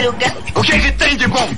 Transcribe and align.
madruga. 0.00 0.26
O 0.56 0.62
que, 0.62 0.80
que 0.80 0.92
tem 0.92 1.14
de 1.16 1.26
bom? 1.28 1.48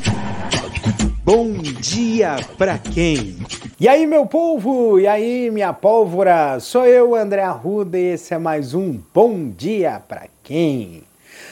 Bom 1.25 1.53
dia 1.53 2.37
pra 2.59 2.77
quem? 2.79 3.37
E 3.79 3.87
aí, 3.89 4.05
meu 4.07 4.27
povo? 4.27 4.99
E 4.99 5.07
aí, 5.07 5.49
minha 5.51 5.73
pólvora? 5.73 6.59
Sou 6.59 6.85
eu, 6.85 7.15
André 7.15 7.43
Arruda, 7.43 7.97
e 7.97 8.15
esse 8.15 8.35
é 8.35 8.39
mais 8.39 8.75
um 8.75 9.01
Bom 9.15 9.49
Dia 9.51 10.03
pra 10.07 10.27
quem? 10.43 11.05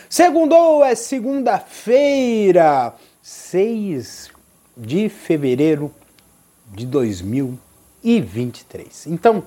Segundou 0.09 0.85
é 0.85 0.97
segunda-feira, 0.97 2.93
6 3.23 4.31
de 4.77 5.09
fevereiro 5.09 5.95
de 6.73 6.85
2023. 6.87 9.07
Então, 9.07 9.45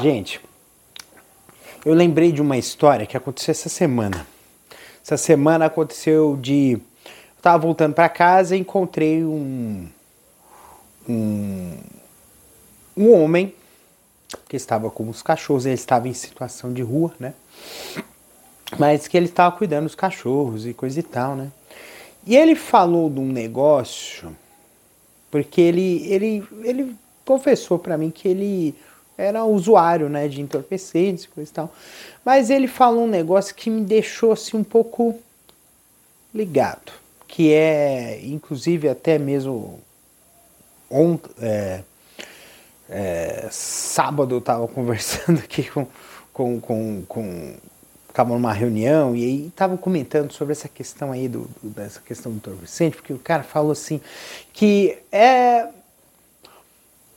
gente, 0.00 0.40
eu 1.84 1.94
lembrei 1.94 2.30
de 2.30 2.40
uma 2.40 2.56
história 2.56 3.06
que 3.06 3.16
aconteceu 3.16 3.50
essa 3.52 3.68
semana. 3.68 4.33
Essa 5.04 5.18
semana 5.18 5.66
aconteceu 5.66 6.34
de. 6.40 6.72
Eu 6.72 7.42
tava 7.42 7.58
voltando 7.58 7.92
para 7.92 8.08
casa 8.08 8.56
e 8.56 8.60
encontrei 8.60 9.22
um, 9.22 9.86
um. 11.06 11.76
Um 12.96 13.12
homem 13.12 13.54
que 14.48 14.56
estava 14.56 14.90
com 14.90 15.06
os 15.10 15.20
cachorros, 15.20 15.66
ele 15.66 15.74
estava 15.74 16.08
em 16.08 16.14
situação 16.14 16.72
de 16.72 16.80
rua, 16.80 17.12
né? 17.20 17.34
Mas 18.78 19.06
que 19.06 19.14
ele 19.14 19.26
estava 19.26 19.54
cuidando 19.54 19.84
dos 19.84 19.94
cachorros 19.94 20.66
e 20.66 20.72
coisa 20.72 20.98
e 20.98 21.02
tal, 21.02 21.36
né? 21.36 21.52
E 22.26 22.34
ele 22.34 22.54
falou 22.54 23.10
de 23.10 23.20
um 23.20 23.30
negócio, 23.30 24.34
porque 25.30 25.60
ele, 25.60 26.06
ele, 26.10 26.48
ele 26.62 26.96
confessou 27.26 27.78
para 27.78 27.98
mim 27.98 28.10
que 28.10 28.26
ele 28.26 28.74
era 29.16 29.44
usuário 29.44 30.08
né, 30.08 30.28
de 30.28 30.40
entorpecentes 30.40 31.24
e 31.24 31.28
coisa 31.28 31.50
e 31.50 31.54
tal. 31.54 31.72
Mas 32.24 32.50
ele 32.50 32.66
falou 32.66 33.04
um 33.04 33.08
negócio 33.08 33.54
que 33.54 33.70
me 33.70 33.82
deixou 33.82 34.32
assim 34.32 34.56
um 34.56 34.64
pouco 34.64 35.18
ligado, 36.34 36.92
que 37.28 37.52
é, 37.52 38.20
inclusive 38.24 38.88
até 38.88 39.18
mesmo 39.18 39.78
ontem, 40.90 41.30
é, 41.40 41.82
é, 42.88 43.48
sábado 43.50 44.34
eu 44.34 44.38
estava 44.38 44.66
conversando 44.68 45.38
aqui 45.38 45.64
com, 45.70 45.86
com, 46.32 46.60
com, 46.60 47.02
com 47.06 47.54
estava 48.08 48.32
numa 48.32 48.52
reunião 48.52 49.16
e 49.16 49.24
aí 49.24 49.46
estavam 49.48 49.76
comentando 49.76 50.32
sobre 50.32 50.52
essa 50.52 50.68
questão 50.68 51.10
aí 51.10 51.28
do, 51.28 51.50
do, 51.60 51.70
dessa 51.70 52.00
questão 52.00 52.30
do 52.30 52.36
entorpecente, 52.36 52.96
porque 52.96 53.12
o 53.12 53.18
cara 53.18 53.42
falou 53.42 53.72
assim 53.72 54.00
que 54.52 54.96
é 55.10 55.68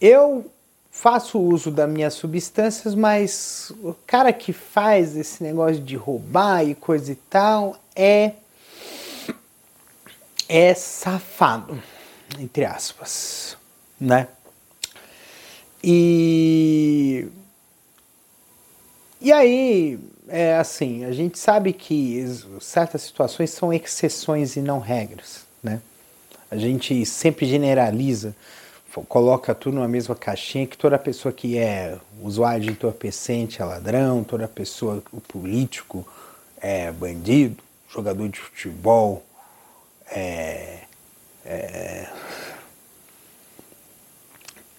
eu 0.01 0.49
faço 0.97 1.39
uso 1.39 1.69
das 1.69 1.87
minhas 1.87 2.15
substâncias, 2.15 2.95
mas 2.95 3.71
o 3.83 3.93
cara 4.07 4.33
que 4.33 4.51
faz 4.51 5.15
esse 5.15 5.43
negócio 5.43 5.79
de 5.79 5.95
roubar 5.95 6.67
e 6.67 6.73
coisa 6.73 7.11
e 7.11 7.15
tal 7.15 7.77
é 7.95 8.33
é 10.49 10.73
safado, 10.73 11.81
entre 12.39 12.65
aspas, 12.65 13.55
né? 13.99 14.27
E 15.83 17.27
e 19.21 19.31
aí, 19.31 19.99
é 20.27 20.55
assim, 20.55 21.05
a 21.05 21.11
gente 21.11 21.37
sabe 21.37 21.73
que 21.73 22.25
certas 22.59 23.03
situações 23.03 23.51
são 23.51 23.71
exceções 23.71 24.55
e 24.55 24.61
não 24.61 24.79
regras, 24.79 25.45
né? 25.61 25.79
A 26.49 26.57
gente 26.57 27.05
sempre 27.05 27.45
generaliza 27.45 28.35
coloca 29.03 29.53
tudo 29.53 29.75
numa 29.75 29.87
mesma 29.87 30.15
caixinha 30.15 30.65
que 30.67 30.77
toda 30.77 30.97
pessoa 30.97 31.31
que 31.31 31.57
é 31.57 31.97
usuário 32.21 32.61
de 32.61 32.71
entorpecente 32.71 33.61
é 33.61 33.65
ladrão, 33.65 34.23
toda 34.23 34.47
pessoa, 34.47 35.03
o 35.11 35.21
político 35.21 36.07
é 36.59 36.91
bandido, 36.91 37.63
jogador 37.89 38.27
de 38.29 38.39
futebol 38.39 39.23
é, 40.09 40.79
é, 41.45 42.07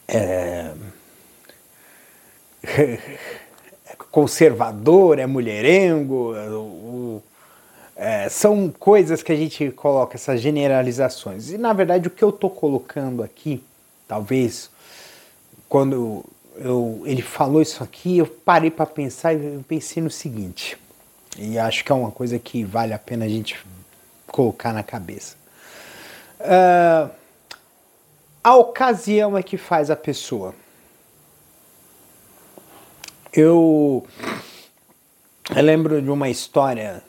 é, 0.09 0.75
é 2.65 2.99
conservador, 4.11 5.19
é 5.19 5.27
mulherengo, 5.27 6.35
o, 6.35 7.23
é, 7.95 8.29
são 8.29 8.71
coisas 8.71 9.23
que 9.23 9.33
a 9.33 9.37
gente 9.37 9.71
coloca, 9.73 10.17
essas 10.17 10.41
generalizações. 10.41 11.51
E 11.51 11.59
na 11.59 11.73
verdade 11.73 12.09
o 12.09 12.11
que 12.11 12.23
eu 12.23 12.31
estou 12.31 12.49
colocando 12.49 13.23
aqui 13.23 13.63
talvez 14.09 14.71
quando 15.69 16.25
eu, 16.57 17.03
ele 17.05 17.23
falou 17.23 17.63
isso 17.63 17.85
aqui, 17.85 18.19
eu 18.19 18.27
parei 18.27 18.71
para 18.71 18.87
pensar 18.87 19.35
e 19.35 19.63
pensei 19.69 20.03
no 20.03 20.11
seguinte, 20.11 20.77
e 21.37 21.59
acho 21.59 21.85
que 21.85 21.93
é 21.93 21.95
uma 21.95 22.11
coisa 22.11 22.39
que 22.39 22.65
vale 22.65 22.93
a 22.93 22.99
pena 22.99 23.27
a 23.27 23.29
gente 23.29 23.65
colocar 24.27 24.73
na 24.73 24.83
cabeça. 24.83 25.37
Uh, 26.41 27.11
a 28.43 28.57
ocasião 28.57 29.37
é 29.37 29.43
que 29.43 29.57
faz 29.57 29.91
a 29.91 29.97
pessoa. 29.97 30.55
Eu, 33.33 34.07
eu 35.55 35.63
lembro 35.63 36.01
de 36.01 36.11
uma 36.11 36.29
história 36.29 37.03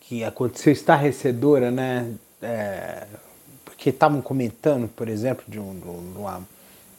que 0.00 0.22
aconteceu 0.22 0.72
estarrecedora, 0.72 1.70
né? 1.70 2.14
É, 2.40 3.06
que 3.84 3.90
estavam 3.90 4.22
comentando, 4.22 4.88
por 4.88 5.10
exemplo, 5.10 5.44
de, 5.46 5.60
um, 5.60 5.78
de 5.78 6.18
uma, 6.18 6.42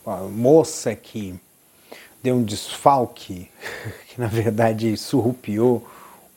uma, 0.05 0.17
moça 0.29 0.93
que 0.93 1.33
deu 2.21 2.35
um 2.35 2.43
desfalque, 2.43 3.49
que 4.07 4.21
na 4.21 4.27
verdade 4.27 4.95
surrupiou 4.95 5.83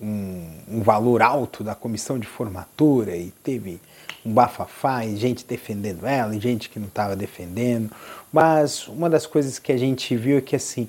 um, 0.00 0.50
um, 0.66 0.80
valor 0.80 1.20
alto 1.20 1.62
da 1.62 1.74
comissão 1.74 2.18
de 2.18 2.26
formatura 2.26 3.14
e 3.14 3.30
teve 3.44 3.78
um 4.24 4.32
bafafá 4.32 5.04
e 5.04 5.18
gente 5.18 5.44
defendendo 5.44 6.06
ela 6.06 6.34
e 6.34 6.40
gente 6.40 6.70
que 6.70 6.78
não 6.78 6.88
estava 6.88 7.14
defendendo. 7.14 7.90
Mas 8.32 8.88
uma 8.88 9.10
das 9.10 9.26
coisas 9.26 9.58
que 9.58 9.70
a 9.70 9.76
gente 9.76 10.16
viu 10.16 10.38
é 10.38 10.40
que 10.40 10.56
assim, 10.56 10.88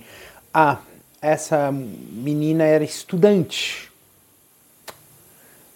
ah, 0.53 0.77
essa 1.21 1.69
menina 1.69 2.63
era 2.63 2.85
estudante. 2.85 3.91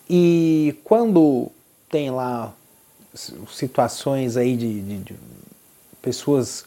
E 0.10 0.74
quando 0.86 1.52
tem 1.90 2.10
lá 2.12 2.54
situações 3.13 4.38
aí 4.38 4.56
de, 4.56 4.81
de, 4.81 4.97
de 5.00 5.16
pessoas 6.01 6.66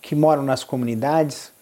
que 0.00 0.14
moram 0.14 0.42
nas 0.42 0.62
comunidades. 0.62 1.52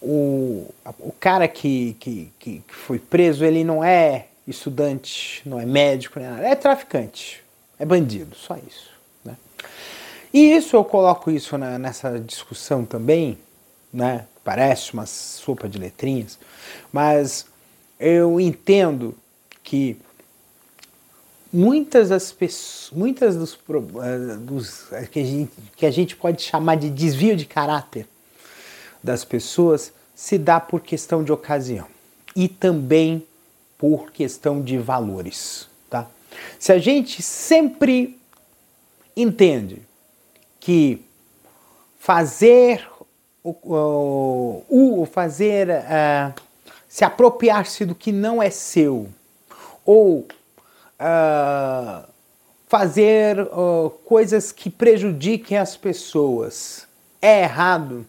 O, 0.00 0.72
o 1.00 1.12
cara 1.18 1.48
que, 1.48 1.96
que, 1.98 2.32
que 2.38 2.62
foi 2.68 2.98
preso, 2.98 3.44
ele 3.44 3.64
não 3.64 3.82
é 3.82 4.28
estudante, 4.46 5.42
não 5.44 5.58
é 5.58 5.66
médico, 5.66 6.20
nem 6.20 6.28
nada. 6.28 6.46
é 6.46 6.54
traficante, 6.54 7.42
é 7.78 7.84
bandido, 7.84 8.36
só 8.36 8.56
isso. 8.56 8.90
Né? 9.24 9.36
E 10.32 10.52
isso 10.52 10.76
eu 10.76 10.84
coloco 10.84 11.30
isso 11.30 11.58
na, 11.58 11.78
nessa 11.78 12.20
discussão 12.20 12.84
também, 12.84 13.38
né? 13.92 14.26
parece 14.44 14.92
uma 14.94 15.06
sopa 15.06 15.68
de 15.68 15.76
letrinhas, 15.76 16.38
mas 16.92 17.46
eu 17.98 18.40
entendo 18.40 19.16
que 19.64 19.98
muitas 21.52 22.08
das 22.08 22.32
pessoas, 22.32 22.90
muitas 22.96 23.36
dos, 23.36 23.58
eh, 24.02 24.36
dos 24.38 24.92
eh, 24.92 25.06
que, 25.06 25.20
a 25.20 25.24
gente, 25.24 25.52
que 25.76 25.86
a 25.86 25.90
gente 25.90 26.16
pode 26.16 26.42
chamar 26.42 26.76
de 26.76 26.90
desvio 26.90 27.36
de 27.36 27.46
caráter 27.46 28.06
das 29.02 29.24
pessoas 29.24 29.92
se 30.14 30.38
dá 30.38 30.58
por 30.58 30.80
questão 30.80 31.22
de 31.22 31.32
ocasião 31.32 31.86
e 32.34 32.48
também 32.48 33.26
por 33.78 34.10
questão 34.10 34.62
de 34.62 34.78
valores, 34.78 35.68
tá? 35.88 36.06
Se 36.58 36.72
a 36.72 36.78
gente 36.78 37.22
sempre 37.22 38.18
entende 39.16 39.82
que 40.58 41.02
fazer 41.98 42.86
o, 43.42 44.64
o 44.68 45.06
fazer 45.06 45.68
uh, 45.68 46.34
se 46.88 47.04
apropriar-se 47.04 47.84
do 47.84 47.94
que 47.94 48.10
não 48.10 48.42
é 48.42 48.50
seu 48.50 49.08
ou 49.84 50.26
uh, 51.00 52.06
fazer 52.66 53.40
uh, 53.40 53.90
coisas 54.04 54.52
que 54.52 54.68
prejudiquem 54.70 55.56
as 55.58 55.76
pessoas 55.76 56.86
é 57.20 57.42
errado, 57.42 58.06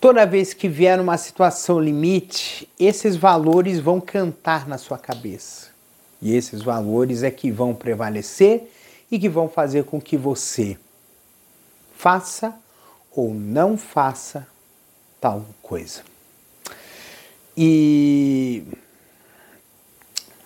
toda 0.00 0.26
vez 0.26 0.54
que 0.54 0.68
vier 0.68 1.00
uma 1.00 1.16
situação 1.16 1.80
limite, 1.80 2.68
esses 2.78 3.16
valores 3.16 3.78
vão 3.78 4.00
cantar 4.00 4.66
na 4.66 4.78
sua 4.78 4.98
cabeça. 4.98 5.70
E 6.20 6.34
esses 6.34 6.62
valores 6.62 7.22
é 7.22 7.30
que 7.30 7.50
vão 7.50 7.74
prevalecer 7.74 8.70
e 9.10 9.18
que 9.18 9.28
vão 9.28 9.48
fazer 9.48 9.84
com 9.84 10.00
que 10.00 10.16
você 10.16 10.78
faça 11.96 12.54
ou 13.10 13.34
não 13.34 13.76
faça 13.76 14.46
tal 15.20 15.44
coisa. 15.62 16.02
E 17.56 18.64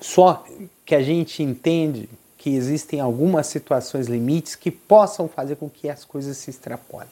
só 0.07 0.45
que 0.85 0.95
a 0.95 1.03
gente 1.03 1.43
entende 1.43 2.09
que 2.39 2.51
existem 2.55 3.01
algumas 3.01 3.49
situações 3.49 4.07
limites 4.07 4.55
que 4.55 4.71
possam 4.71 5.27
fazer 5.27 5.57
com 5.57 5.69
que 5.69 5.89
as 5.89 6.05
coisas 6.05 6.37
se 6.37 6.49
extrapolem. 6.49 7.09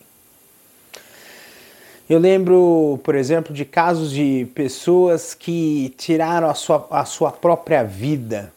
Eu 2.09 2.21
lembro, 2.21 3.01
por 3.03 3.17
exemplo, 3.17 3.53
de 3.53 3.65
casos 3.65 4.13
de 4.13 4.47
pessoas 4.55 5.35
que 5.35 5.93
tiraram 5.99 6.49
a 6.49 6.55
sua, 6.55 6.87
a 6.91 7.05
sua 7.05 7.33
própria 7.33 7.83
vida 7.83 8.53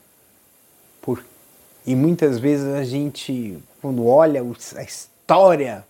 E 1.86 1.96
muitas 1.96 2.38
vezes 2.38 2.68
a 2.76 2.84
gente, 2.84 3.58
quando 3.82 4.06
olha 4.06 4.44
a 4.76 4.84
história 4.84 5.84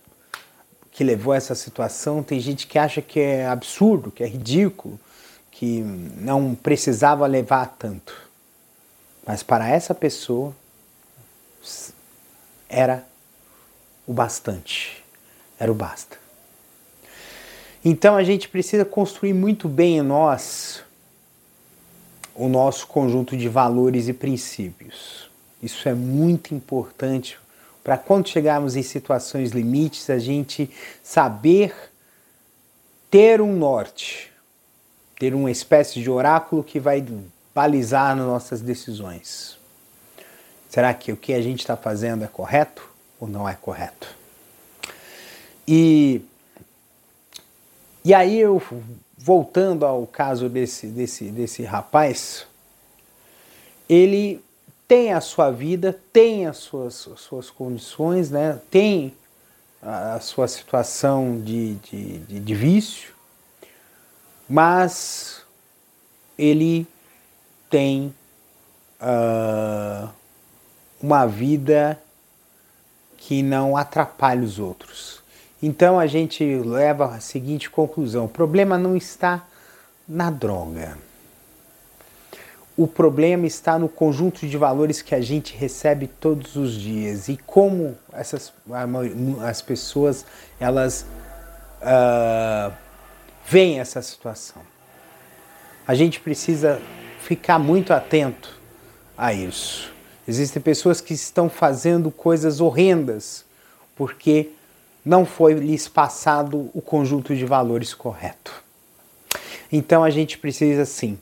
que 0.90 1.04
levou 1.04 1.34
a 1.34 1.36
essa 1.36 1.54
situação, 1.54 2.22
tem 2.22 2.40
gente 2.40 2.66
que 2.66 2.78
acha 2.78 3.02
que 3.02 3.20
é 3.20 3.46
absurdo, 3.46 4.10
que 4.10 4.22
é 4.22 4.26
ridículo, 4.26 4.98
que 5.50 5.80
não 6.18 6.54
precisava 6.54 7.26
levar 7.26 7.76
tanto. 7.78 8.27
Mas 9.28 9.42
para 9.42 9.68
essa 9.68 9.94
pessoa 9.94 10.56
era 12.66 13.06
o 14.06 14.12
bastante, 14.14 15.04
era 15.60 15.70
o 15.70 15.74
basta. 15.74 16.16
Então 17.84 18.16
a 18.16 18.24
gente 18.24 18.48
precisa 18.48 18.86
construir 18.86 19.34
muito 19.34 19.68
bem 19.68 19.98
em 19.98 20.02
nós 20.02 20.82
o 22.34 22.48
nosso 22.48 22.86
conjunto 22.86 23.36
de 23.36 23.50
valores 23.50 24.08
e 24.08 24.14
princípios. 24.14 25.28
Isso 25.62 25.86
é 25.90 25.92
muito 25.92 26.54
importante 26.54 27.38
para 27.84 27.98
quando 27.98 28.30
chegarmos 28.30 28.76
em 28.76 28.82
situações 28.82 29.50
limites, 29.50 30.08
a 30.08 30.18
gente 30.18 30.70
saber 31.02 31.74
ter 33.10 33.42
um 33.42 33.54
norte, 33.54 34.32
ter 35.18 35.34
uma 35.34 35.50
espécie 35.50 36.00
de 36.00 36.08
oráculo 36.08 36.64
que 36.64 36.80
vai 36.80 37.02
balizar 37.58 38.14
nossas 38.14 38.60
decisões. 38.60 39.58
Será 40.70 40.94
que 40.94 41.10
o 41.10 41.16
que 41.16 41.34
a 41.34 41.42
gente 41.42 41.58
está 41.58 41.76
fazendo 41.76 42.22
é 42.22 42.28
correto 42.28 42.88
ou 43.18 43.26
não 43.26 43.48
é 43.48 43.54
correto? 43.56 44.06
E 45.66 46.22
e 48.04 48.14
aí 48.14 48.38
eu, 48.38 48.62
voltando 49.16 49.84
ao 49.84 50.06
caso 50.06 50.48
desse, 50.48 50.86
desse, 50.86 51.24
desse 51.30 51.64
rapaz, 51.64 52.46
ele 53.88 54.40
tem 54.86 55.12
a 55.12 55.20
sua 55.20 55.50
vida, 55.50 55.98
tem 56.12 56.46
as 56.46 56.58
suas, 56.58 57.08
suas 57.16 57.50
condições, 57.50 58.30
né? 58.30 58.60
tem 58.70 59.12
a, 59.82 60.20
sua 60.20 60.46
situação 60.46 61.40
de, 61.40 61.74
de, 61.74 62.18
de, 62.20 62.40
de 62.40 62.54
vício, 62.54 63.12
mas 64.48 65.42
ele 66.38 66.86
tem 67.70 68.14
uh, 69.00 70.08
uma 71.00 71.26
vida 71.26 71.98
que 73.16 73.42
não 73.42 73.76
atrapalha 73.76 74.42
os 74.42 74.58
outros. 74.58 75.22
Então 75.62 75.98
a 75.98 76.06
gente 76.06 76.44
leva 76.44 77.14
a 77.14 77.20
seguinte 77.20 77.68
conclusão: 77.68 78.24
o 78.26 78.28
problema 78.28 78.78
não 78.78 78.96
está 78.96 79.44
na 80.08 80.30
droga. 80.30 80.96
O 82.76 82.86
problema 82.86 83.44
está 83.44 83.76
no 83.76 83.88
conjunto 83.88 84.46
de 84.46 84.56
valores 84.56 85.02
que 85.02 85.12
a 85.12 85.20
gente 85.20 85.56
recebe 85.56 86.06
todos 86.06 86.54
os 86.54 86.72
dias 86.74 87.28
e 87.28 87.36
como 87.36 87.98
essas 88.12 88.52
as 89.44 89.60
pessoas 89.60 90.24
elas 90.60 91.04
uh, 91.82 92.72
veem 93.44 93.80
essa 93.80 94.00
situação. 94.00 94.62
A 95.84 95.94
gente 95.94 96.20
precisa 96.20 96.80
ficar 97.28 97.58
muito 97.58 97.92
atento 97.92 98.58
a 99.14 99.34
isso. 99.34 99.92
Existem 100.26 100.62
pessoas 100.62 101.02
que 101.02 101.12
estão 101.12 101.50
fazendo 101.50 102.10
coisas 102.10 102.58
horrendas 102.58 103.44
porque 103.94 104.52
não 105.04 105.26
foi 105.26 105.52
lhes 105.52 105.86
passado 105.86 106.70
o 106.72 106.80
conjunto 106.80 107.36
de 107.36 107.44
valores 107.44 107.92
correto. 107.92 108.64
Então 109.70 110.02
a 110.02 110.08
gente 110.08 110.38
precisa 110.38 110.86
sim 110.86 111.18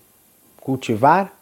cultivar 0.60 1.36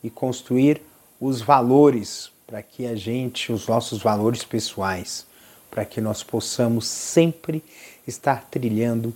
e 0.00 0.08
construir 0.08 0.80
os 1.20 1.42
valores 1.42 2.30
para 2.46 2.62
que 2.62 2.86
a 2.86 2.94
gente, 2.94 3.50
os 3.50 3.66
nossos 3.66 4.00
valores 4.00 4.44
pessoais, 4.44 5.26
para 5.68 5.84
que 5.84 6.00
nós 6.00 6.22
possamos 6.22 6.86
sempre 6.86 7.64
estar 8.06 8.44
trilhando 8.48 9.12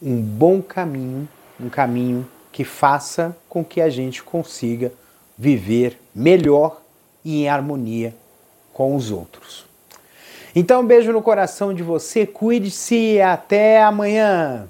um 0.00 0.18
bom 0.18 0.62
caminho, 0.62 1.28
um 1.60 1.68
caminho 1.68 2.26
que 2.52 2.64
faça 2.64 3.36
com 3.48 3.64
que 3.64 3.80
a 3.80 3.88
gente 3.88 4.22
consiga 4.22 4.92
viver 5.36 5.98
melhor 6.14 6.80
e 7.24 7.42
em 7.42 7.48
harmonia 7.48 8.14
com 8.72 8.94
os 8.96 9.10
outros. 9.10 9.66
Então, 10.54 10.80
um 10.80 10.86
beijo 10.86 11.12
no 11.12 11.22
coração 11.22 11.74
de 11.74 11.82
você, 11.82 12.26
cuide-se 12.26 13.20
até 13.20 13.82
amanhã. 13.82 14.68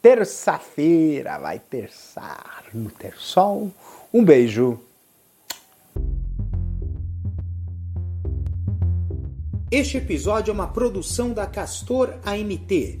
Terça-feira 0.00 1.38
vai 1.38 1.58
terçar 1.58 2.64
no 2.72 2.90
ter 2.90 3.14
sol. 3.16 3.70
Um 4.12 4.24
beijo. 4.24 4.78
Este 9.70 9.98
episódio 9.98 10.50
é 10.50 10.54
uma 10.54 10.68
produção 10.68 11.32
da 11.32 11.46
Castor 11.46 12.14
AMT. 12.24 13.00